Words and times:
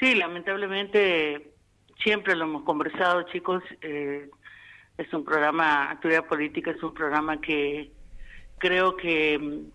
Sí, 0.00 0.14
lamentablemente 0.14 1.52
siempre 2.02 2.34
lo 2.34 2.46
hemos 2.46 2.62
conversado, 2.62 3.22
chicos. 3.24 3.62
Eh, 3.82 4.30
es 4.96 5.12
un 5.12 5.24
programa, 5.24 5.90
Actividad 5.90 6.24
Política 6.24 6.70
es 6.70 6.82
un 6.82 6.94
programa 6.94 7.38
que 7.38 7.90
creo 8.56 8.96
que 8.96 9.38
mm, 9.38 9.70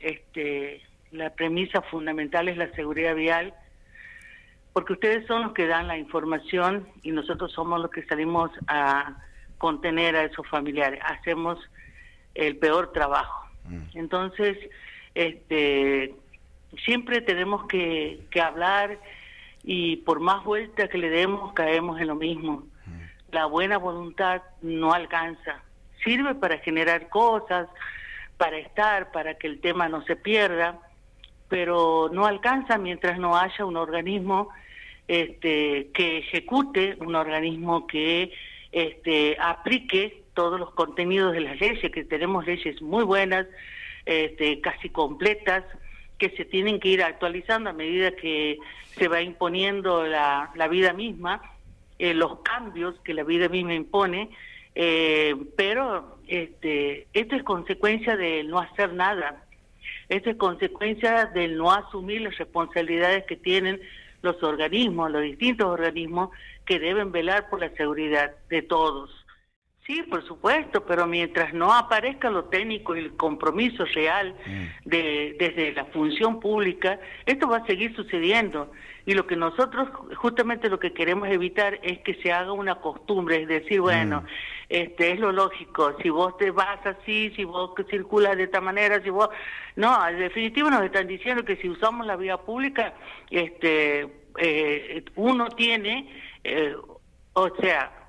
este, 0.00 0.82
la 1.12 1.30
premisa 1.30 1.80
fundamental 1.80 2.48
es 2.48 2.58
la 2.58 2.70
seguridad 2.72 3.14
vial, 3.14 3.54
porque 4.74 4.92
ustedes 4.92 5.26
son 5.26 5.44
los 5.44 5.52
que 5.52 5.66
dan 5.66 5.88
la 5.88 5.96
información 5.96 6.86
y 7.02 7.12
nosotros 7.12 7.50
somos 7.50 7.80
los 7.80 7.90
que 7.90 8.04
salimos 8.04 8.50
a 8.68 9.16
contener 9.56 10.14
a 10.14 10.24
esos 10.24 10.46
familiares. 10.48 11.00
Hacemos 11.04 11.58
el 12.34 12.58
peor 12.58 12.92
trabajo. 12.92 13.48
Mm. 13.64 13.82
Entonces, 13.94 14.58
este, 15.14 16.14
siempre 16.84 17.22
tenemos 17.22 17.66
que, 17.66 18.20
que 18.30 18.42
hablar 18.42 18.98
y 19.62 19.96
por 19.98 20.20
más 20.20 20.44
vuelta 20.44 20.88
que 20.88 20.98
le 20.98 21.10
demos 21.10 21.52
caemos 21.52 22.00
en 22.00 22.08
lo 22.08 22.14
mismo. 22.14 22.64
Mm. 22.86 23.32
La 23.32 23.46
buena 23.46 23.78
voluntad 23.78 24.42
no 24.62 24.92
alcanza. 24.92 25.62
Sirve 26.04 26.34
para 26.34 26.58
generar 26.58 27.08
cosas, 27.08 27.68
para 28.36 28.58
estar, 28.58 29.12
para 29.12 29.34
que 29.34 29.46
el 29.46 29.60
tema 29.60 29.88
no 29.88 30.02
se 30.04 30.16
pierda, 30.16 30.78
pero 31.48 32.08
no 32.12 32.26
alcanza 32.26 32.78
mientras 32.78 33.18
no 33.18 33.36
haya 33.36 33.64
un 33.64 33.76
organismo 33.76 34.48
este, 35.08 35.90
que 35.92 36.18
ejecute, 36.18 36.96
un 37.00 37.16
organismo 37.16 37.86
que 37.86 38.32
este, 38.72 39.36
aplique 39.40 40.22
todos 40.34 40.58
los 40.58 40.70
contenidos 40.72 41.32
de 41.32 41.40
las 41.40 41.60
leyes, 41.60 41.92
que 41.92 42.04
tenemos 42.04 42.46
leyes 42.46 42.80
muy 42.80 43.04
buenas, 43.04 43.46
este, 44.06 44.60
casi 44.60 44.88
completas, 44.88 45.64
que 46.20 46.30
se 46.36 46.44
tienen 46.44 46.78
que 46.78 46.90
ir 46.90 47.02
actualizando 47.02 47.70
a 47.70 47.72
medida 47.72 48.12
que 48.12 48.58
se 48.94 49.08
va 49.08 49.22
imponiendo 49.22 50.06
la, 50.06 50.50
la 50.54 50.68
vida 50.68 50.92
misma, 50.92 51.40
eh, 51.98 52.12
los 52.14 52.40
cambios 52.40 52.94
que 53.00 53.14
la 53.14 53.24
vida 53.24 53.48
misma 53.48 53.74
impone, 53.74 54.28
eh, 54.74 55.34
pero 55.56 56.18
este, 56.28 57.06
esto 57.14 57.34
es 57.34 57.42
consecuencia 57.42 58.16
de 58.16 58.44
no 58.44 58.58
hacer 58.60 58.92
nada, 58.92 59.44
esto 60.10 60.30
es 60.30 60.36
consecuencia 60.36 61.24
del 61.26 61.56
no 61.56 61.72
asumir 61.72 62.20
las 62.20 62.36
responsabilidades 62.36 63.24
que 63.24 63.36
tienen 63.36 63.80
los 64.20 64.42
organismos, 64.42 65.10
los 65.10 65.22
distintos 65.22 65.68
organismos 65.68 66.28
que 66.66 66.78
deben 66.78 67.12
velar 67.12 67.48
por 67.48 67.60
la 67.60 67.70
seguridad 67.70 68.32
de 68.50 68.60
todos. 68.60 69.19
Sí, 69.90 70.04
por 70.04 70.24
supuesto, 70.24 70.84
pero 70.86 71.04
mientras 71.08 71.52
no 71.52 71.74
aparezca 71.74 72.30
lo 72.30 72.44
técnico 72.44 72.94
y 72.94 73.00
el 73.00 73.16
compromiso 73.16 73.84
real 73.86 74.36
mm. 74.46 74.88
de, 74.88 75.36
desde 75.36 75.72
la 75.72 75.84
función 75.86 76.38
pública, 76.38 77.00
esto 77.26 77.48
va 77.48 77.56
a 77.56 77.66
seguir 77.66 77.96
sucediendo. 77.96 78.70
Y 79.04 79.14
lo 79.14 79.26
que 79.26 79.34
nosotros, 79.34 79.88
justamente 80.14 80.68
lo 80.68 80.78
que 80.78 80.92
queremos 80.92 81.28
evitar 81.28 81.80
es 81.82 81.98
que 82.02 82.14
se 82.22 82.30
haga 82.30 82.52
una 82.52 82.76
costumbre, 82.76 83.42
es 83.42 83.48
decir, 83.48 83.80
bueno, 83.80 84.20
mm. 84.20 84.26
este 84.68 85.10
es 85.10 85.18
lo 85.18 85.32
lógico, 85.32 85.96
si 86.00 86.08
vos 86.08 86.36
te 86.36 86.52
vas 86.52 86.86
así, 86.86 87.32
si 87.34 87.42
vos 87.42 87.72
circulas 87.90 88.36
de 88.36 88.44
esta 88.44 88.60
manera, 88.60 89.02
si 89.02 89.10
vos... 89.10 89.28
No, 89.74 90.06
en 90.06 90.20
definitiva 90.20 90.70
nos 90.70 90.84
están 90.84 91.08
diciendo 91.08 91.44
que 91.44 91.56
si 91.56 91.68
usamos 91.68 92.06
la 92.06 92.14
vía 92.14 92.36
pública, 92.36 92.94
este, 93.28 94.06
eh, 94.38 95.04
uno 95.16 95.48
tiene, 95.48 96.08
eh, 96.44 96.76
o 97.32 97.56
sea, 97.56 97.99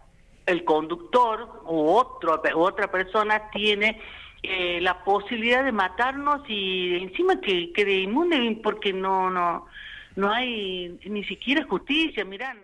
el 0.52 0.64
conductor 0.64 1.62
u 1.66 1.90
otro, 1.90 2.42
otra 2.56 2.92
persona 2.92 3.50
tiene 3.52 4.00
eh, 4.44 4.80
la 4.82 5.04
posibilidad 5.04 5.64
de 5.64 5.72
matarnos 5.72 6.42
y 6.48 6.96
encima 6.96 7.40
que 7.40 7.72
quede 7.74 8.02
inmune 8.02 8.60
porque 8.64 8.92
no 8.94 9.30
no 9.30 9.68
no 10.16 10.32
hay 10.32 11.00
ni 11.06 11.24
siquiera 11.24 11.66
justicia, 11.66 12.26
miran. 12.26 12.60